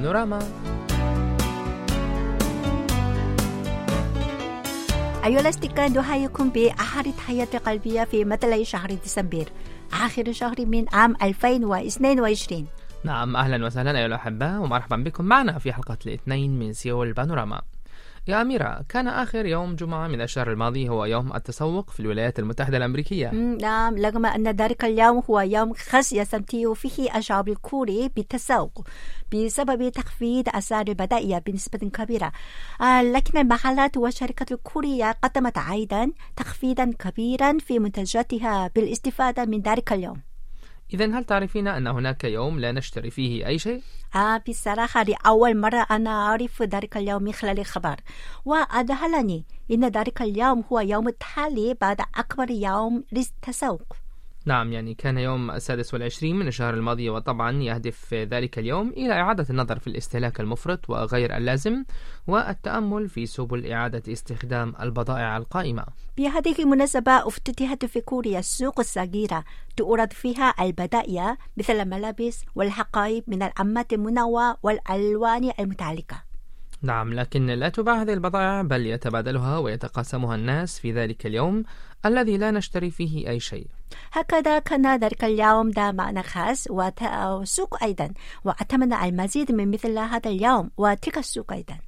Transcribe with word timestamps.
بانوراما. 0.00 0.38
أيها 5.24 5.40
الأصدقاء 5.40 5.90
نحييكم 5.92 6.50
بأحد 6.50 7.06
التحيات 7.06 7.54
القلبية 7.54 8.04
في 8.04 8.24
مثل 8.24 8.66
شهر 8.66 8.88
ديسمبر 8.94 9.44
آخر 9.92 10.32
شهر 10.32 10.66
من 10.66 10.84
عام 10.92 11.16
2022 11.22 12.66
نعم 13.04 13.36
أهلا 13.36 13.66
وسهلا 13.66 13.98
أيها 13.98 14.06
الأحباء 14.06 14.60
ومرحبا 14.60 14.96
بكم 14.96 15.24
معنا 15.24 15.58
في 15.58 15.72
حلقة 15.72 15.98
الاثنين 16.06 16.58
من 16.58 16.72
سيول 16.72 17.12
بانوراما. 17.12 17.62
يا 18.28 18.42
أميرة 18.42 18.84
كان 18.88 19.08
آخر 19.08 19.46
يوم 19.46 19.76
جمعة 19.76 20.08
من 20.08 20.20
الشهر 20.20 20.52
الماضي 20.52 20.88
هو 20.88 21.04
يوم 21.04 21.34
التسوق 21.34 21.90
في 21.90 22.00
الولايات 22.00 22.38
المتحدة 22.38 22.76
الأمريكية. 22.76 23.30
نعم 23.60 23.96
رغم 23.96 24.26
أن 24.26 24.48
ذلك 24.48 24.84
اليوم 24.84 25.22
هو 25.30 25.40
يوم 25.40 25.72
خاص 25.74 26.12
يستمتع 26.12 26.74
فيه 26.74 27.16
الشعب 27.16 27.48
الكوري 27.48 28.08
بالتسوق 28.16 28.86
بسبب 29.34 29.88
تخفيض 29.88 30.48
أسعار 30.48 30.88
البضائع 30.88 31.38
بنسبة 31.38 31.78
كبيرة. 31.78 32.32
آه، 32.80 33.02
لكن 33.02 33.38
المحلات 33.38 33.96
والشركات 33.96 34.52
الكورية 34.52 35.16
قدمت 35.22 35.58
أيضا 35.58 36.12
تخفيضا 36.36 36.92
كبيرا 36.98 37.58
في 37.58 37.78
منتجاتها 37.78 38.70
بالاستفادة 38.74 39.44
من 39.44 39.60
ذلك 39.60 39.92
اليوم. 39.92 40.29
إذا 40.94 41.18
هل 41.18 41.24
تعرفين 41.24 41.68
أن 41.68 41.86
هناك 41.86 42.24
يوم 42.24 42.58
لا 42.60 42.72
نشتري 42.72 43.10
فيه 43.10 43.46
أي 43.46 43.58
شيء؟ 43.58 43.82
آه 44.14 44.42
بصراحة 44.48 45.02
لأول 45.02 45.56
مرة 45.56 45.86
أنا 45.90 46.10
أعرف 46.10 46.62
ذلك 46.62 46.96
اليوم 46.96 47.22
من 47.22 47.32
خلال 47.32 47.58
الخبر 47.58 47.96
وأدهلني 48.44 49.44
إن 49.70 49.84
ذلك 49.84 50.22
اليوم 50.22 50.64
هو 50.72 50.80
يوم 50.80 51.08
التالي 51.08 51.76
بعد 51.80 52.00
أكبر 52.16 52.50
يوم 52.50 53.04
للتسوق 53.12 53.96
نعم 54.50 54.72
يعني 54.72 54.94
كان 54.94 55.18
يوم 55.18 55.50
السادس 55.50 55.94
والعشرين 55.94 56.36
من 56.36 56.46
الشهر 56.46 56.74
الماضي 56.74 57.10
وطبعا 57.10 57.62
يهدف 57.62 58.14
ذلك 58.14 58.58
اليوم 58.58 58.88
إلى 58.88 59.12
إعادة 59.12 59.46
النظر 59.50 59.78
في 59.78 59.86
الاستهلاك 59.86 60.40
المفرط 60.40 60.90
وغير 60.90 61.36
اللازم 61.36 61.84
والتأمل 62.26 63.08
في 63.08 63.26
سبل 63.26 63.72
إعادة 63.72 64.12
استخدام 64.12 64.74
البضائع 64.80 65.36
القائمة. 65.36 65.84
بهذه 66.16 66.62
المناسبة 66.62 67.28
افتتحت 67.28 67.84
في 67.84 68.00
كوريا 68.00 68.38
السوق 68.38 68.80
الصغيرة 68.80 69.44
تعرض 69.76 70.12
فيها 70.12 70.54
البضائع 70.60 71.36
مثل 71.56 71.72
الملابس 71.72 72.44
والحقائب 72.54 73.24
من 73.26 73.42
الأمات 73.42 73.92
المنوعة 73.92 74.56
والألوان 74.62 75.50
المتعلقة. 75.60 76.22
نعم 76.82 77.14
لكن 77.14 77.46
لا 77.46 77.68
تباع 77.68 78.02
هذه 78.02 78.12
البضائع 78.12 78.62
بل 78.62 78.86
يتبادلها 78.86 79.58
ويتقاسمها 79.58 80.34
الناس 80.34 80.78
في 80.78 80.92
ذلك 80.92 81.26
اليوم 81.26 81.64
الذي 82.06 82.36
لا 82.36 82.50
نشتري 82.50 82.90
فيه 82.90 83.28
أي 83.28 83.40
شيء. 83.40 83.66
هكذا 84.12 84.58
كان 84.58 84.96
ذلك 84.96 85.24
اليوم 85.24 85.70
ذا 85.70 85.92
معنى 85.92 86.22
خاص 86.22 86.66
وسوق 86.70 87.82
أيضا. 87.82 88.08
وأتمنى 88.44 89.04
المزيد 89.08 89.52
من 89.52 89.70
مثل 89.70 89.98
هذا 89.98 90.30
اليوم. 90.30 90.70
وتلك 90.76 91.18
السوق 91.18 91.52
أيضا. 91.52 91.78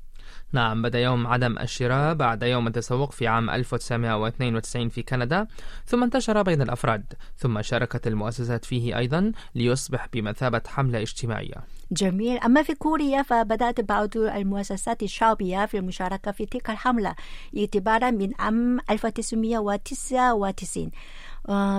نعم 0.53 0.83
بدأ 0.83 0.99
يوم 0.99 1.27
عدم 1.27 1.59
الشراء 1.59 2.15
بعد 2.15 2.43
يوم 2.43 2.67
التسوق 2.67 3.13
في 3.13 3.27
عام 3.27 3.51
1992 3.51 4.89
في 4.89 5.03
كندا 5.03 5.47
ثم 5.87 6.03
انتشر 6.03 6.43
بين 6.43 6.63
الأفراد. 6.63 7.05
ثم 7.39 7.63
شاركت 7.63 8.07
المؤسسات 8.07 8.65
فيه 8.65 8.99
أيضا 8.99 9.33
ليصبح 9.55 10.09
بمثابة 10.13 10.63
حملة 10.67 11.03
اجتماعية. 11.03 11.55
جميل. 11.93 12.39
أما 12.39 12.63
في 12.63 12.75
كوريا 12.75 13.23
فبدأت 13.23 13.81
بعض 13.81 14.17
المؤسسات 14.17 15.03
الشعبية 15.03 15.67
في 15.67 15.79
المشاركة 15.79 16.31
في 16.31 16.47
تلك 16.47 16.71
الحملة 16.71 17.15
اعتبارا 17.59 18.11
من 18.11 18.33
عام 18.39 18.79
1999 18.91 20.85
آه، 20.87 20.91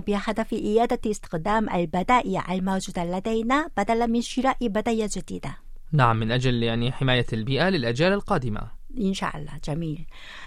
بهدف 0.07 0.55
إعادة 0.55 1.11
استخدام 1.11 1.71
البضائع 1.71 2.55
الموجودة 2.55 3.05
لدينا 3.05 3.69
بدلا 3.77 4.07
من 4.07 4.21
شراء 4.21 4.57
بضائع 4.61 5.07
جديدة 5.07 5.57
نعم 5.93 6.17
من 6.17 6.33
أجل 6.33 6.63
يعني 6.63 6.93
حماية 6.93 7.27
البيئة 7.33 7.69
للأجيال 7.69 8.13
القادمة 8.13 8.61
إن 9.01 9.15
شاء 9.15 9.37
الله 9.37 9.53
جميل 9.65 10.07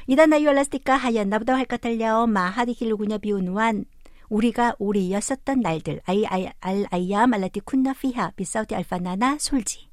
إذا 0.09 0.23
أيها 0.23 0.51
الأصدقاء 0.51 0.99
هيا 0.99 1.23
نبدأ 1.23 1.57
حلقة 1.57 1.79
اليوم 1.85 2.29
مع 2.29 2.49
هذه 2.49 2.75
الأغنية 2.81 3.17
بعنوان 3.17 3.85
우리가 4.31 4.75
우리였었던 4.79 5.59
날들 5.59 5.99
أي 6.09 6.25
أي 6.25 6.53
الأيام 6.65 7.33
التي 7.33 7.59
كنا 7.59 7.93
فيها 7.93 8.33
بصوت 8.39 8.73
الفنانة 8.73 9.37
솔지 9.37 9.84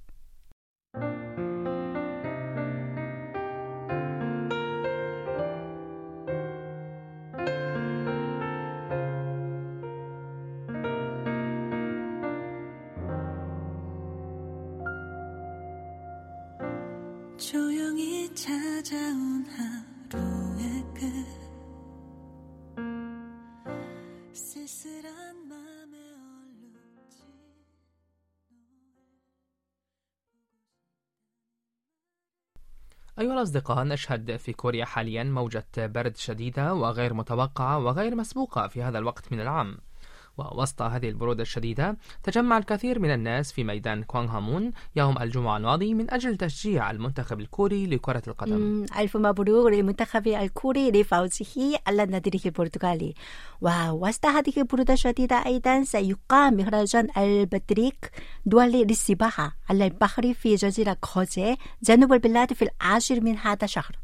조용히 17.43 18.33
찾아온 18.35 19.45
하루의 19.47 20.85
끝 20.95 21.03
쓸쓸한 24.33 25.49
맘에 25.49 25.97
얼룩지 26.43 27.23
أيها 33.19 33.33
الأصدقاء 33.33 33.85
نشهد 33.85 34.37
في 34.37 34.53
كوريا 34.53 34.85
حاليا 34.85 35.25
موجة 35.25 35.67
برد 35.77 36.17
شديدة 36.17 36.75
وغير 36.75 37.15
متوقعة 37.15 37.79
وغير 37.79 38.15
مسبوقة 38.15 38.69
في 38.69 38.83
هذا 38.83 38.99
الوقت 38.99 39.33
من 39.33 39.41
العام 39.41 39.79
ووسط 40.38 40.82
هذه 40.82 41.10
البرودة 41.10 41.42
الشديدة 41.42 41.98
تجمع 42.24 42.58
الكثير 42.58 43.00
من 43.00 43.14
الناس 43.14 43.52
في 43.52 43.64
ميدان 43.64 44.04
كوانغهامون 44.04 44.72
يوم 44.96 45.18
الجمعة 45.22 45.58
الماضي 45.58 45.94
من 45.94 46.12
أجل 46.14 46.38
تشجيع 46.38 46.92
المنتخب 46.92 47.40
الكوري 47.40 47.88
لكرة 47.88 48.24
القدم. 48.28 48.86
ألف 48.98 49.18
مبروك 49.18 49.68
للمنتخب 49.68 50.28
الكوري 50.28 50.92
لفوزه 50.92 51.80
على 51.88 52.06
نظيره 52.06 52.42
البرتغالي 52.46 53.14
ووسط 53.62 54.26
هذه 54.26 54.54
البرودة 54.58 54.94
الشديدة 54.94 55.46
أيضا 55.46 55.84
سيقام 55.84 56.54
مهرجان 56.54 57.08
البطريق 57.18 57.96
دولي 58.46 58.84
للسباحة 58.84 59.56
على 59.70 59.86
البحر 59.86 60.34
في 60.34 60.56
جزيرة 60.56 60.98
كوزي 61.14 61.58
جنوب 61.84 62.14
البلاد 62.14 62.54
في 62.54 62.62
العاشر 62.66 63.22
من 63.22 63.38
هذا 63.38 63.66
الشهر. 63.66 64.03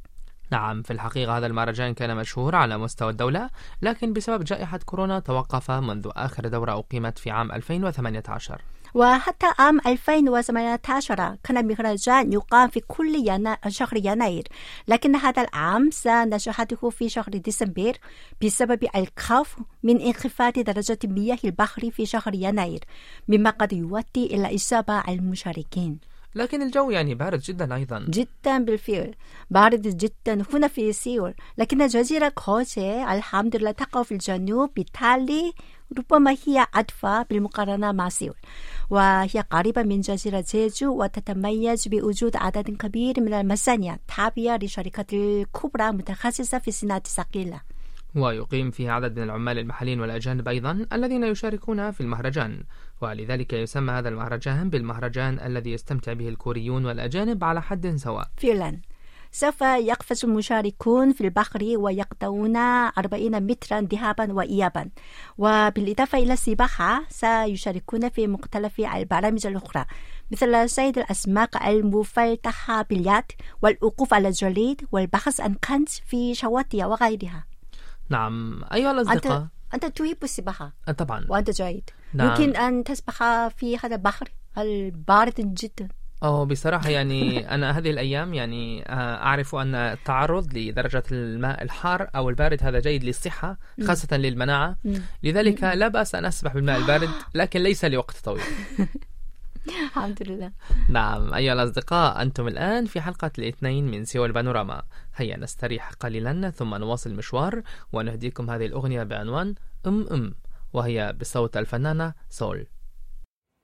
نعم 0.51 0.81
في 0.81 0.93
الحقيقة 0.93 1.37
هذا 1.37 1.45
المهرجان 1.45 1.93
كان 1.93 2.15
مشهور 2.15 2.55
على 2.55 2.77
مستوى 2.77 3.09
الدولة 3.09 3.49
لكن 3.81 4.13
بسبب 4.13 4.43
جائحة 4.43 4.79
كورونا 4.85 5.19
توقف 5.19 5.71
منذ 5.71 6.09
آخر 6.15 6.47
دورة 6.47 6.79
أقيمت 6.79 7.17
في 7.17 7.31
عام 7.31 7.51
2018 7.51 8.61
وحتى 8.93 9.45
عام 9.59 9.79
2018 9.85 11.35
كان 11.43 11.57
المهرجان 11.57 12.33
يقام 12.33 12.69
في 12.69 12.79
كل 12.79 13.15
ينا... 13.27 13.57
شهر 13.67 13.89
يناير 13.93 14.43
لكن 14.87 15.15
هذا 15.15 15.41
العام 15.41 15.89
سنشاهده 15.91 16.89
في 16.89 17.09
شهر 17.09 17.29
ديسمبر 17.29 17.93
بسبب 18.43 18.87
الخوف 18.95 19.55
من 19.83 20.01
انخفاض 20.01 20.53
درجة 20.53 20.99
مياه 21.03 21.37
البحر 21.43 21.91
في 21.91 22.05
شهر 22.05 22.35
يناير 22.35 22.79
مما 23.27 23.49
قد 23.49 23.73
يؤدي 23.73 24.25
إلى 24.25 24.55
إصابة 24.55 25.03
المشاركين. 25.09 26.08
لكن 26.35 26.61
الجو 26.61 26.89
يعني 26.89 27.15
بارد 27.15 27.39
جدا 27.39 27.75
أيضا. 27.75 28.05
جدا 28.09 28.57
بالفعل. 28.57 29.15
بارد 29.49 29.81
جدا 29.81 30.43
هنا 30.53 30.67
في 30.67 30.93
سيول. 30.93 31.33
لكن 31.57 31.87
جزيرة 31.87 32.29
كوجي 32.29 33.03
الحمد 33.03 33.55
لله 33.55 33.71
تقع 33.71 34.03
في 34.03 34.11
الجنوب 34.11 34.69
بالتالي 34.75 35.53
ربما 35.97 36.35
هي 36.47 36.67
أدفى 36.73 37.25
بالمقارنة 37.29 37.91
مع 37.91 38.09
سيول. 38.09 38.35
وهي 38.89 39.43
قريبة 39.49 39.83
من 39.83 40.01
جزيرة 40.01 40.45
جيجو 40.51 41.03
وتتميز 41.03 41.87
بوجود 41.87 42.35
عدد 42.35 42.69
كبير 42.69 43.21
من 43.21 43.33
المصانع 43.33 43.97
تابعة 44.17 44.57
لشركات 44.57 45.13
الكبرى 45.13 45.91
متخصصة 45.91 46.59
في 46.59 46.71
صناعة 46.71 47.03
الثقيلة. 47.05 47.61
ويقيم 48.15 48.71
فيها 48.71 48.91
عدد 48.91 49.19
من 49.19 49.23
العمال 49.23 49.59
المحليين 49.59 50.01
والأجانب 50.01 50.47
أيضا 50.47 50.87
الذين 50.93 51.23
يشاركون 51.23 51.91
في 51.91 52.01
المهرجان. 52.01 52.63
ولذلك 53.01 53.53
يسمى 53.53 53.91
هذا 53.91 54.09
المهرجان 54.09 54.69
بالمهرجان 54.69 55.39
الذي 55.39 55.71
يستمتع 55.71 56.13
به 56.13 56.29
الكوريون 56.29 56.85
والأجانب 56.85 57.43
على 57.43 57.61
حد 57.61 57.95
سواء. 57.95 58.27
فعلا. 58.37 58.79
سوف 59.31 59.61
يقفز 59.61 60.25
المشاركون 60.25 61.13
في 61.13 61.21
البحر 61.21 61.59
ويقطعون 61.63 62.55
40 62.55 63.43
مترا 63.43 63.81
ذهابا 63.81 64.33
وإيابا. 64.33 64.89
وبالإضافة 65.37 66.17
إلى 66.17 66.33
السباحة 66.33 67.03
سيشاركون 67.09 68.09
في 68.09 68.27
مختلف 68.27 68.79
البرامج 68.79 69.47
الأخرى 69.47 69.85
مثل 70.31 70.69
صيد 70.69 70.97
الأسماك 70.97 71.67
المفلتحة 71.67 72.81
باليد 72.81 73.23
والوقوف 73.61 74.13
على 74.13 74.27
الجليد 74.27 74.81
والبحث 74.91 75.41
عن 75.41 75.53
كنز 75.53 76.01
في 76.05 76.35
شواطئ 76.35 76.83
وغيرها. 76.83 77.58
نعم. 78.09 78.63
أيها 78.73 78.91
الأصدقاء. 78.91 79.47
أنت 79.73 79.83
أنت 79.83 79.97
تحب 79.97 80.17
السباحة. 80.23 80.73
آه، 80.87 80.91
طبعا. 80.91 81.25
وأنت 81.29 81.49
جيد. 81.49 81.89
نعم. 82.13 82.29
يمكن 82.29 82.55
أن 82.55 82.83
تسبح 82.83 83.47
في 83.47 83.77
هذا 83.77 83.95
البحر؟ 83.95 84.29
البارد 84.57 85.53
جدا؟ 85.53 85.87
أو 86.23 86.45
بصراحة 86.45 86.89
يعني 86.89 87.49
أنا 87.55 87.77
هذه 87.77 87.89
الأيام 87.89 88.33
يعني 88.33 88.83
آه، 88.87 89.15
أعرف 89.15 89.55
أن 89.55 89.75
التعرض 89.75 90.57
لدرجة 90.57 91.03
الماء 91.11 91.63
الحار 91.63 92.09
أو 92.15 92.29
البارد 92.29 92.63
هذا 92.63 92.79
جيد 92.79 93.03
للصحة 93.03 93.57
خاصة 93.87 94.17
للمناعة. 94.17 94.75
لذلك 95.23 95.63
لا 95.63 95.87
بأس 95.87 96.15
أن 96.15 96.25
أسبح 96.25 96.53
بالماء 96.53 96.77
البارد 96.77 97.09
لكن 97.35 97.59
ليس 97.59 97.85
لوقت 97.85 98.17
طويل. 98.17 98.41
الحمد 99.87 100.23
لله. 100.23 100.51
نعم 100.89 101.33
أيها 101.33 101.53
الأصدقاء 101.53 102.21
أنتم 102.21 102.47
الآن 102.47 102.85
في 102.85 103.01
حلقة 103.01 103.31
الاثنين 103.39 103.91
من 103.91 104.05
سوى 104.05 104.25
البانوراما. 104.27 104.83
هيا 105.15 105.37
نستريح 105.37 105.91
قليلا 105.91 106.49
ثم 106.49 106.75
نواصل 106.75 107.09
المشوار 107.09 107.61
ونهديكم 107.93 108.49
هذه 108.49 108.65
الأغنية 108.65 109.03
بعنوان 109.03 109.55
أم 109.87 110.07
أم 110.11 110.35
وهي 110.73 111.13
بصوت 111.19 111.57
الفنانة 111.57 112.13
سول. 112.29 112.67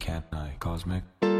Cat 0.04 0.24
Night 0.34 0.60
Cosmic. 0.60 1.35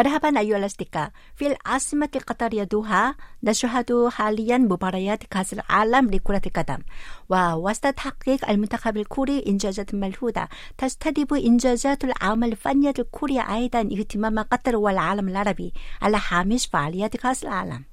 مرحبا 0.00 0.40
أيها 0.40 0.56
الأصدقاء. 0.56 1.10
في 1.36 1.46
العاصمة 1.46 2.08
القطرية 2.16 2.64
دوحة 2.64 3.16
نشهد 3.42 4.08
حاليا 4.08 4.58
مباريات 4.58 5.22
كأس 5.24 5.52
العالم 5.52 6.10
لكرة 6.10 6.42
القدم. 6.46 6.78
ووسط 7.28 7.86
تحقيق 7.86 8.50
المنتخب 8.50 8.96
الكوري 8.96 9.44
إنجازات 9.46 9.94
ملحوظة. 9.94 10.48
تستجلب 10.78 11.34
إنجازات 11.34 12.04
العام 12.04 12.44
الفنية 12.44 12.94
الكورية 12.98 13.54
أيضا 13.54 13.80
اهتمام 13.80 14.38
قطر 14.38 14.76
والعالم 14.76 15.28
العربي 15.28 15.72
على 16.02 16.20
هامش 16.28 16.66
فعاليات 16.66 17.16
كأس 17.16 17.44
العالم. 17.44 17.84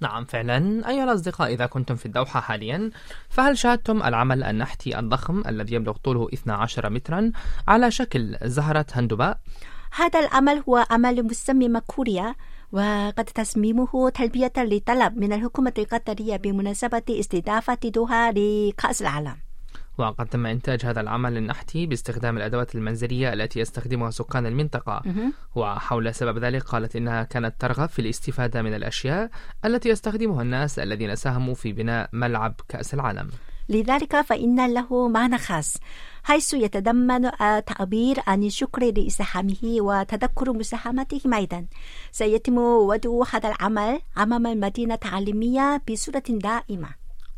نعم 0.00 0.24
فعلا. 0.24 0.88
أيها 0.88 1.04
الأصدقاء 1.04 1.52
إذا 1.54 1.66
كنتم 1.66 1.96
في 1.96 2.06
الدوحة 2.06 2.40
حاليا 2.40 2.90
فهل 3.28 3.58
شاهدتم 3.58 4.02
العمل 4.02 4.42
النحتي 4.42 4.98
الضخم 4.98 5.42
الذي 5.46 5.74
يبلغ 5.74 5.96
طوله 5.96 6.28
12 6.34 6.90
مترا 6.90 7.32
على 7.68 7.90
شكل 7.90 8.36
زهرة 8.42 8.86
هندباء 8.92 9.40
هذا 9.92 10.20
العمل 10.20 10.62
هو 10.68 10.86
عمل 10.90 11.26
مصمم 11.26 11.78
كوريا 11.78 12.34
وقد 12.72 13.24
تصميمه 13.24 14.10
تلبية 14.10 14.52
لطلب 14.56 15.16
من 15.16 15.32
الحكومة 15.32 15.72
القطرية 15.78 16.36
بمناسبة 16.36 17.02
استضافة 17.10 17.78
دوحة 17.84 18.30
لكأس 18.30 19.02
العالم. 19.02 19.36
وقد 19.98 20.26
تم 20.26 20.46
إنتاج 20.46 20.86
هذا 20.86 21.00
العمل 21.00 21.36
النحتي 21.36 21.86
باستخدام 21.86 22.36
الأدوات 22.36 22.74
المنزلية 22.74 23.32
التي 23.32 23.60
يستخدمها 23.60 24.10
سكان 24.10 24.46
المنطقة. 24.46 25.02
وحول 25.54 26.14
سبب 26.14 26.38
ذلك 26.38 26.62
قالت 26.62 26.96
إنها 26.96 27.22
كانت 27.22 27.54
ترغب 27.58 27.88
في 27.88 27.98
الاستفادة 27.98 28.62
من 28.62 28.74
الأشياء 28.74 29.30
التي 29.64 29.88
يستخدمها 29.88 30.42
الناس 30.42 30.78
الذين 30.78 31.16
ساهموا 31.16 31.54
في 31.54 31.72
بناء 31.72 32.08
ملعب 32.12 32.54
كأس 32.68 32.94
العالم. 32.94 33.30
لذلك 33.70 34.20
فإن 34.20 34.74
له 34.74 35.08
معنى 35.08 35.38
خاص 35.38 35.76
حيث 36.22 36.54
يتضمن 36.54 37.30
التعبير 37.42 38.16
عن 38.26 38.42
الشكر 38.42 38.92
لإسهامه 38.92 39.62
وتذكر 39.64 40.52
مساهمتهم 40.52 41.34
أيضا. 41.34 41.66
سيتم 42.12 42.58
وضع 42.58 43.22
هذا 43.32 43.48
العمل 43.48 44.00
أمام 44.18 44.46
المدينة 44.46 44.94
التعليمية 44.94 45.82
بصورة 45.90 46.22
دائمة. 46.28 46.88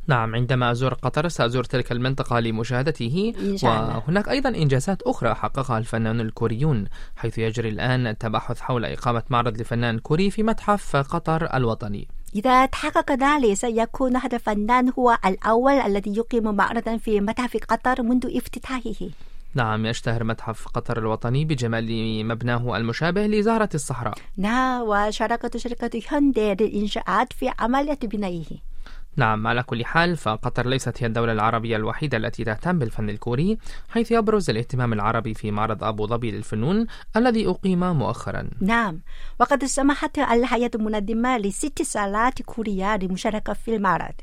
نعم 0.06 0.34
عندما 0.34 0.70
أزور 0.70 0.94
قطر 0.94 1.28
سأزور 1.28 1.64
تلك 1.64 1.92
المنطقة 1.92 2.40
لمشاهدته. 2.40 3.32
وهناك 3.62 4.28
أيضا 4.28 4.48
إنجازات 4.48 5.02
أخرى 5.02 5.34
حققها 5.34 5.78
الفنانون 5.78 6.20
الكوريون 6.20 6.84
حيث 7.16 7.38
يجري 7.38 7.68
الآن 7.68 8.06
التباحث 8.06 8.60
حول 8.60 8.84
إقامة 8.84 9.22
معرض 9.30 9.60
لفنان 9.60 9.98
كوري 9.98 10.30
في 10.30 10.42
متحف 10.42 10.96
قطر 10.96 11.56
الوطني. 11.56 12.08
إذا 12.34 12.66
تحقق 12.66 13.12
ذلك 13.12 13.54
سيكون 13.54 14.16
هذا 14.16 14.36
الفنان 14.36 14.92
هو 14.98 15.18
الأول 15.26 15.72
الذي 15.72 16.16
يقيم 16.16 16.54
معرضا 16.54 16.96
في 16.96 17.20
متحف 17.20 17.56
قطر 17.68 18.02
منذ 18.02 18.36
افتتاحه. 18.36 19.08
نعم 19.54 19.86
يشتهر 19.86 20.24
متحف 20.24 20.68
قطر 20.68 20.98
الوطني 20.98 21.44
بجمال 21.44 22.26
مبناه 22.26 22.76
المشابه 22.76 23.26
لزهرة 23.26 23.68
الصحراء. 23.74 24.14
نعم 24.36 24.82
وشاركت 24.82 25.56
شركة 25.56 26.02
هوندي 26.12 26.54
للإنشاءات 26.54 27.32
في 27.32 27.50
عملية 27.58 27.98
بنائه 28.02 28.71
نعم 29.16 29.46
على 29.46 29.62
كل 29.62 29.84
حال 29.84 30.16
فقطر 30.16 30.66
ليست 30.66 31.02
هي 31.02 31.06
الدولة 31.06 31.32
العربية 31.32 31.76
الوحيدة 31.76 32.16
التي 32.16 32.44
تهتم 32.44 32.78
بالفن 32.78 33.10
الكوري 33.10 33.58
حيث 33.88 34.10
يبرز 34.10 34.50
الاهتمام 34.50 34.92
العربي 34.92 35.34
في 35.34 35.50
معرض 35.50 35.84
أبو 35.84 36.06
ظبي 36.06 36.30
للفنون 36.30 36.86
الذي 37.16 37.48
أقيم 37.48 37.98
مؤخرا. 37.98 38.50
نعم 38.60 39.00
وقد 39.40 39.64
سمحت 39.64 40.18
الهيئة 40.18 40.70
المنظمة 40.74 41.38
لست 41.38 41.82
صالات 41.82 42.42
كوريا 42.42 42.96
للمشاركة 42.96 43.52
في 43.52 43.76
المعرض. 43.76 44.14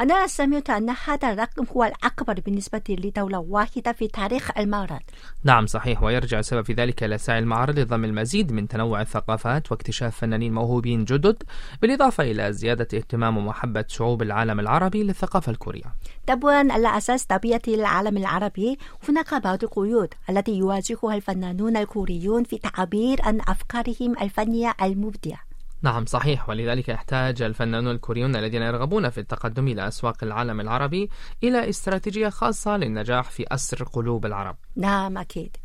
أنا 0.00 0.26
سمعت 0.26 0.70
أن 0.70 0.90
هذا 1.04 1.32
الرقم 1.32 1.66
هو 1.76 1.84
الأكبر 1.84 2.40
بالنسبة 2.40 2.82
لدولة 2.88 3.38
واحدة 3.38 3.92
في 3.92 4.08
تاريخ 4.08 4.50
المعرض. 4.58 5.00
نعم 5.44 5.66
صحيح. 5.66 6.02
ويرجع 6.02 6.38
السبب 6.38 6.64
في 6.64 6.72
ذلك 6.72 7.04
إلى 7.04 7.18
سعي 7.18 7.38
المعرض 7.38 7.78
لضم 7.78 8.04
المزيد 8.04 8.52
من 8.52 8.68
تنوع 8.68 9.00
الثقافات 9.00 9.72
واكتشاف 9.72 10.16
فنانين 10.16 10.54
موهوبين 10.54 11.04
جدد 11.04 11.42
بالإضافة 11.82 12.24
إلى 12.24 12.52
زيادة 12.52 12.98
اهتمام 12.98 13.36
ومحبة 13.36 13.84
شعوب 13.88 14.22
العالم 14.22 14.60
العربي 14.60 15.02
للثقافة 15.02 15.52
الكورية. 15.52 15.94
طبعا 16.26 16.72
على 16.72 16.96
أساس 16.96 17.24
طبيعة 17.24 17.62
العالم 17.68 18.16
العربي. 18.16 18.78
هناك 19.08 19.34
بعض 19.34 19.64
القيود 19.64 20.14
التي 20.30 20.52
يواجهها 20.52 21.14
الفنانون 21.14 21.76
الكوريون 21.76 22.44
في 22.44 22.52
التعبير 22.52 23.22
عن 23.22 23.40
أفكارهم 23.48 24.14
الفنية 24.22 24.74
المبدعة. 24.82 25.47
نعم 25.82 26.06
صحيح. 26.06 26.48
ولذلك 26.48 26.88
يحتاج 26.88 27.42
الفنانون 27.42 27.94
الكوريون 27.94 28.36
الذين 28.36 28.62
يرغبون 28.62 29.10
في 29.10 29.18
التقدم 29.18 29.68
إلى 29.68 29.88
أسواق 29.88 30.24
العالم 30.24 30.60
العربي 30.60 31.10
إلى 31.42 31.68
استراتيجية 31.68 32.28
خاصة 32.28 32.76
للنجاح 32.76 33.30
في 33.30 33.44
أسر 33.48 33.84
قلوب 33.84 34.26
العرب. 34.26 34.56
نعم 34.76 35.18
أكيد. 35.18 35.56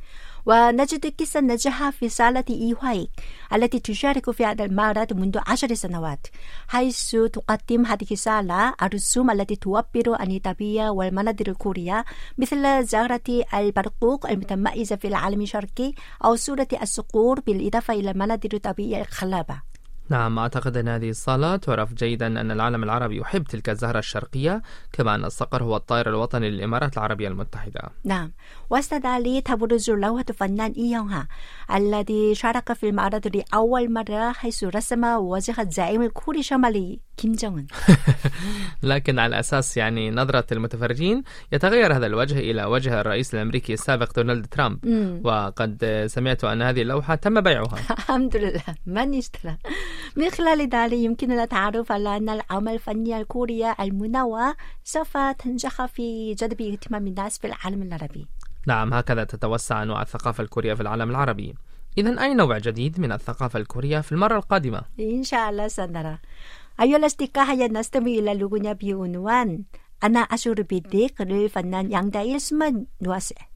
ونجد 0.46 1.14
قصة 1.20 1.40
نجاح 1.40 1.90
في 1.90 2.10
صالة 2.10 2.44
إيواي 2.50 3.10
التي 3.54 3.80
تشارك 3.80 4.32
في 4.32 4.46
هذا 4.46 4.66
المعرض 4.66 5.14
منذ 5.14 5.40
عشر 5.48 5.74
سنوات 5.74 6.28
حيث 6.68 7.16
تقدم 7.16 7.86
هذه 7.86 8.08
الصالة 8.12 8.74
الرسوم 8.82 9.32
التي 9.32 9.56
تعبر 9.56 10.22
عن 10.22 10.32
الطبيعة 10.32 10.92
والمناظر 10.92 11.48
الكورية 11.48 12.06
مثل 12.38 12.86
زهرة 12.86 13.44
البرقوق 13.54 14.30
المتميزة 14.30 14.96
في 14.96 15.08
العالم 15.08 15.42
الشرقي 15.42 15.94
أو 16.26 16.36
صورة 16.36 16.68
الصقور 16.82 17.40
بالإضافة 17.40 17.94
إلى 17.94 18.12
المناظر 18.12 18.50
الطبيعية 18.54 19.02
الخلابة 19.02 19.73
نعم 20.10 20.40
أعتقد 20.40 20.78
أن 20.78 20.88
هذه 20.88 21.10
الصالة 21.10 21.56
تعرف 21.56 21.94
جيدا 21.94 22.28
أن 22.28 22.52
العالم 22.52 22.84
العربي 22.84 23.18
يحب 23.18 23.44
تلك 23.44 23.70
الزهرة 23.70 24.00
الشرقية 24.00 24.62
كما 24.94 25.16
أن 25.16 25.26
الصقر 25.26 25.64
هو 25.64 25.76
الطائر 25.76 26.10
الوطني 26.10 26.50
للإمارات 26.50 26.98
العربية 26.98 27.28
المتحدة. 27.28 27.82
نعم. 28.04 28.32
ذلك 28.74 29.48
تبرز 29.48 29.90
لوحة 29.90 30.26
فنان 30.34 30.72
إيونها 30.78 31.28
الذي 31.74 32.36
شارك 32.36 32.74
في 32.74 32.90
المعرض 32.90 33.36
لأول 33.36 33.94
مرة 33.94 34.32
حيث 34.32 34.64
رسم 34.64 35.04
وجه 35.04 35.62
الزعيم 35.62 36.02
الكوري 36.02 36.40
الشمالي 36.40 37.00
كيم 37.18 37.32
جونغ 37.32 37.64
لكن 38.84 39.20
على 39.20 39.40
أساس 39.40 39.78
يعني 39.78 40.12
نظرة 40.12 40.46
المتفرجين 40.52 41.24
يتغير 41.52 41.96
هذا 41.96 42.06
الوجه 42.06 42.40
إلى 42.40 42.66
وجه 42.66 43.02
الرئيس 43.02 43.34
الأمريكي 43.36 43.74
السابق 43.74 44.16
دونالد 44.16 44.46
ترامب. 44.46 44.80
وقد 45.26 46.06
سمعت 46.08 46.44
أن 46.44 46.62
هذه 46.62 46.82
اللوحة 46.82 47.16
تم 47.16 47.42
بيعها. 47.42 47.76
الحمد 47.98 48.38
لله. 48.38 48.64
من 48.86 49.18
اشترى؟ 49.18 49.58
من 50.16 50.30
خلال 50.30 50.70
ذلك 50.70 50.94
يمكننا 50.94 51.44
التعرف 51.44 51.92
على 51.92 52.18
أن 52.18 52.30
الأعمال 52.30 52.74
الفنية 52.74 53.18
الكورية 53.18 53.76
المنوعة 53.80 54.56
سوف 54.84 55.18
تنجح 55.18 55.86
في 55.86 56.34
جذب 56.34 56.62
اهتمام 56.62 57.08
الناس 57.08 57.40
في 57.40 57.48
العالم 57.48 57.82
العربي 57.82 58.28
نعم 58.68 58.94
هكذا 58.94 59.24
تتوسع 59.24 59.84
أنواع 59.84 60.02
الثقافة 60.02 60.44
الكورية 60.44 60.74
في 60.74 60.82
العالم 60.82 61.10
العربي 61.10 61.56
إذا 61.98 62.24
أي 62.24 62.34
نوع 62.34 62.58
جديد 62.58 63.00
من 63.00 63.12
الثقافة 63.12 63.60
الكورية 63.60 64.00
في 64.00 64.12
المرة 64.12 64.38
القادمة؟ 64.38 64.82
إن 65.00 65.24
شاء 65.24 65.50
الله 65.50 65.68
سنرى 65.68 66.18
أيها 66.82 66.98
الأصدقاء 66.98 67.46
هيا 67.46 67.68
نستمع 67.68 68.06
إلى 68.06 68.32
الأغنية 68.32 68.74
بعنوان 68.74 69.64
أنا 70.04 70.20
أشعر 70.20 70.62
بالضيق 70.62 71.22
للفنان 71.22 71.92
يانغدايل 71.92 72.42
سمن 72.42 72.86
نواسيه. 73.02 73.53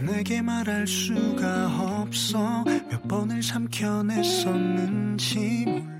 내게 0.00 0.42
말할 0.42 0.86
수가 0.86 2.02
없어. 2.02 2.62
몇 2.90 3.08
번을 3.08 3.42
삼켜냈었는지 3.42 5.64
몰라 5.66 5.97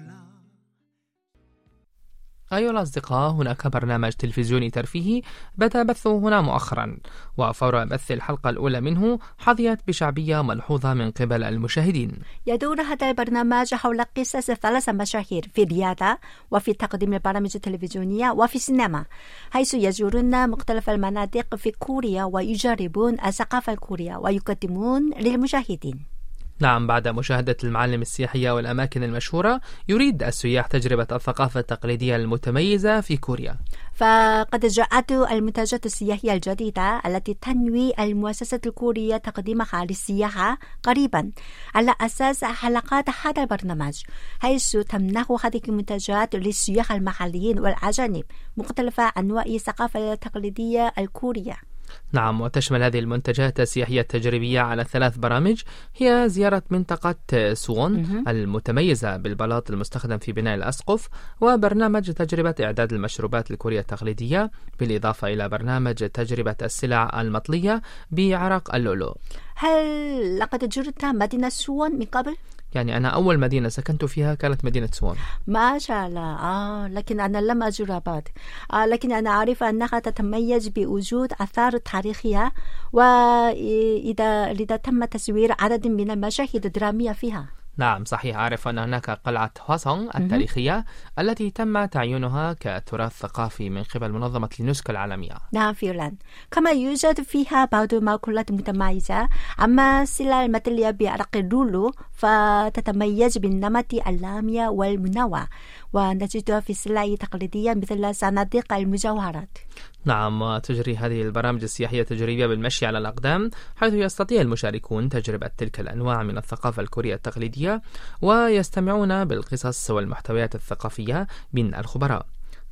أيها 2.52 2.70
الأصدقاء 2.70 3.30
هناك 3.30 3.66
برنامج 3.66 4.12
تلفزيوني 4.12 4.70
ترفيهي. 4.70 5.22
بدأ 5.56 5.82
بثه 5.82 6.18
هنا 6.18 6.40
مؤخرا. 6.40 6.96
وفور 7.36 7.84
بث 7.84 8.12
الحلقة 8.12 8.50
الأولى 8.50 8.80
منه 8.80 9.18
حظيت 9.38 9.78
بشعبية 9.88 10.42
ملحوظة 10.42 10.94
من 10.94 11.10
قبل 11.10 11.44
المشاهدين. 11.44 12.12
يدور 12.46 12.80
هذا 12.82 13.10
البرنامج 13.10 13.74
حول 13.74 14.02
قصص 14.16 14.50
ثلاث 14.50 14.88
مشاهير 14.88 15.48
في 15.54 15.62
الرياضة 15.62 16.18
وفي 16.50 16.72
تقديم 16.72 17.14
البرامج 17.14 17.50
التلفزيونية 17.54 18.30
وفي 18.30 18.56
السينما 18.56 19.04
حيث 19.50 19.74
يزورون 19.74 20.50
مختلف 20.50 20.90
المناطق 20.90 21.54
في 21.54 21.70
كوريا 21.70 22.24
ويجربون 22.24 23.16
الثقافة 23.26 23.72
الكورية 23.72 24.16
ويقدمون 24.16 25.10
للمشاهدين. 25.20 26.17
نعم 26.60 26.86
بعد 26.86 27.08
مشاهدة 27.08 27.56
المعالم 27.64 28.02
السياحية 28.02 28.50
والأماكن 28.50 29.02
المشهورة 29.02 29.60
يريد 29.88 30.22
السياح 30.22 30.66
تجربة 30.66 31.06
الثقافة 31.12 31.60
التقليدية 31.60 32.16
المتميزة 32.16 33.00
في 33.00 33.16
كوريا. 33.16 33.56
فقد 33.94 34.66
جاءت 34.66 35.12
المنتجات 35.12 35.86
السياحية 35.86 36.32
الجديدة 36.32 37.02
التي 37.06 37.34
تنوي 37.34 37.92
المؤسسة 37.98 38.60
الكورية 38.66 39.16
تقديمها 39.16 39.84
للسياحة 39.84 40.58
قريبا. 40.82 41.30
على 41.74 41.94
أساس 42.00 42.44
حلقات 42.44 43.04
هذا 43.22 43.42
البرنامج 43.42 44.02
حيث 44.40 44.76
تمنح 44.76 45.36
هذه 45.44 45.60
المنتجات 45.68 46.34
للسياح 46.34 46.92
المحليين 46.92 47.58
والأجانب 47.58 48.24
مختلف 48.56 49.00
أنواع 49.00 49.44
الثقافة 49.46 50.12
التقليدية 50.12 50.92
الكورية. 50.98 51.67
نعم 52.12 52.40
وتشمل 52.40 52.82
هذه 52.82 52.98
المنتجات 52.98 53.60
السياحية 53.60 54.00
التجريبية 54.00 54.60
على 54.60 54.84
ثلاث 54.84 55.16
برامج 55.16 55.62
هي 55.96 56.24
زيارة 56.26 56.62
منطقة 56.70 57.54
سوون. 57.54 58.24
المتميزة 58.28 59.16
بالبلاط 59.16 59.70
المستخدم 59.70 60.18
في 60.18 60.32
بناء 60.32 60.54
الأسقف 60.54 61.08
وبرنامج 61.40 62.12
تجربة 62.12 62.54
إعداد 62.60 62.92
المشروبات 62.92 63.50
الكورية 63.50 63.80
التقليدية 63.80 64.50
بالإضافة 64.80 65.28
إلى 65.28 65.48
برنامج 65.48 65.94
تجربة 65.94 66.56
السلع 66.62 67.20
المطلية 67.20 67.82
بعرق 68.10 68.74
اللؤلؤ 68.74 69.14
هل 69.54 70.38
لقد 70.38 70.74
زرت 70.74 71.04
مدينة 71.04 71.48
سوون 71.48 71.98
من 71.98 72.04
قبل؟ 72.04 72.36
يعني 72.74 72.96
أنا 72.96 73.08
أول 73.08 73.38
مدينة 73.38 73.68
سكنت 73.68 74.04
فيها 74.04 74.34
كانت 74.34 74.64
مدينة 74.64 74.88
سوون 74.92 75.16
ما 75.46 75.78
شاء 75.78 76.06
الله. 76.06 76.20
آه 76.20 76.88
لكن 76.88 77.20
أنا 77.20 77.38
لم 77.38 77.62
أزورها 77.62 77.98
بعد. 78.06 78.28
آه 78.72 78.86
لكن 78.86 79.12
أنا 79.12 79.30
أعرف 79.30 79.62
أنها 79.62 79.98
تتميز 79.98 80.68
بوجود 80.68 81.32
آثار 81.40 81.76
تاريخية 81.78 82.52
وإذا 82.92 84.50
إذا 84.50 84.76
تم 84.76 85.04
تصوير 85.04 85.54
عدد 85.58 85.86
من 85.86 86.10
المشاهد 86.10 86.66
الدرامية 86.66 87.12
فيها. 87.12 87.46
نعم 87.78 88.04
صحيح. 88.04 88.36
أعرف 88.36 88.68
أن 88.68 88.78
هناك 88.78 89.10
قلعة 89.10 89.50
هوسونغ 89.66 90.10
التاريخية 90.16 90.84
التي 91.18 91.50
تم 91.50 91.84
تعيينها 91.84 92.56
كتراث 92.60 93.12
ثقافي 93.12 93.70
من 93.70 93.82
قبل 93.82 94.12
منظمة 94.12 94.48
اليونسكو 94.60 94.92
العالمية. 94.92 95.34
نعم 95.52 95.74
فعلا. 95.74 96.12
كما 96.50 96.70
يوجد 96.70 97.22
فيها 97.22 97.64
بعض 97.64 97.94
المأكولات 97.94 98.52
متميزة 98.52 99.28
أما 99.62 100.02
السلع 100.02 100.44
المثلية 100.44 100.90
بعرق 100.90 101.36
اللولو 101.36 101.92
فتتميز 102.12 103.38
بالنمط 103.38 103.94
اللامية 104.06 104.68
والمنوع. 104.68 105.46
ونجدها 105.92 106.60
في 106.60 106.70
السلع 106.70 107.04
التقليدية 107.04 107.74
مثل 107.74 108.14
صناديق 108.14 108.72
المجوهرات 108.72 109.58
نعم 110.04 110.42
وتجري 110.42 110.96
هذه 110.96 111.22
البرامج 111.22 111.62
السياحية 111.62 112.00
التجريبية 112.00 112.46
بالمشي 112.46 112.86
على 112.86 112.98
الأقدام 112.98 113.50
حيث 113.76 113.94
يستطيع 113.94 114.40
المشاركون 114.40 115.08
تجربة 115.08 115.50
تلك 115.58 115.80
الأنواع 115.80 116.22
من 116.22 116.38
الثقافة 116.38 116.82
الكورية 116.82 117.14
التقليدية 117.14 117.82
ويستمعون 118.22 119.24
بالقصص 119.24 119.90
والمحتويات 119.90 120.54
الثقافية 120.54 121.26
من 121.52 121.74
الخبراء. 121.74 122.26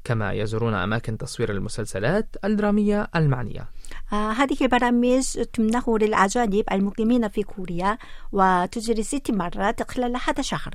كما 0.05 0.33
يزورون 0.33 0.75
أماكن 0.75 1.19
تصوير 1.19 1.51
المسلسلات 1.51 2.37
الدرامية 2.45 3.09
المعنية. 3.17 3.69
آه 4.13 4.33
هذه 4.33 4.57
البرامج 4.61 5.23
تمنح 5.53 5.89
للأجانب 5.89 6.65
المقيمين 6.73 7.29
في 7.29 7.43
كوريا 7.43 7.99
وتجري 8.33 9.03
ست 9.03 9.31
مرات 9.31 9.91
خلال 9.91 10.17
هذا 10.17 10.41
الشهر. 10.41 10.75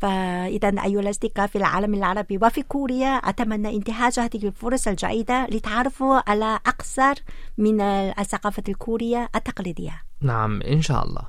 فإذا 0.00 0.68
أيها 0.84 1.00
الأصدقاء 1.00 1.46
في 1.46 1.56
العالم 1.56 1.94
العربي 1.94 2.38
وفي 2.42 2.62
كوريا 2.62 3.08
أتمنى 3.08 3.76
انتهاز 3.76 4.18
هذه 4.18 4.46
الفرص 4.46 4.88
الجيدة 4.88 5.46
لتعرفوا 5.46 6.30
على 6.30 6.60
أكثر 6.66 7.14
من 7.58 7.80
الثقافة 7.80 8.62
الكورية 8.68 9.28
التقليدية. 9.34 10.02
نعم 10.20 10.62
إن 10.62 10.82
شاء 10.82 11.04
الله. 11.04 11.22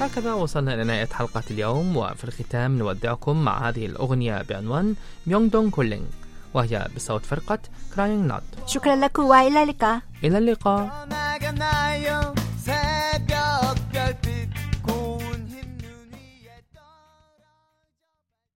هكذا 0.00 0.32
وصلنا 0.32 0.74
إلى 0.74 0.84
نهاية 0.84 1.06
حلقة 1.06 1.42
اليوم 1.50 1.96
وفي 1.96 2.24
الختام 2.24 2.78
نودعكم 2.78 3.44
مع 3.44 3.68
هذه 3.68 3.86
الأغنية 3.86 4.42
بعنوان 4.42 4.94
ميونغدونغ 5.26 5.70
Calling. 5.70 6.04
وهي 6.54 6.88
بصوت 6.96 7.26
فرقة 7.26 7.58
Crying 7.94 8.26
Nut 8.26 8.42
شكرا 8.66 8.96
لكم 8.96 9.24
وإلى 9.24 9.62
اللقاء. 9.62 10.00
إلى 10.24 10.38
اللقاء. 10.38 11.08